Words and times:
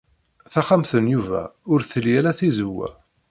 Taxxamt 0.53 0.91
n 1.03 1.05
Yuba 1.13 1.43
ur 1.71 1.79
tli 1.91 2.11
ara 2.19 2.37
tizewwa. 2.37 2.87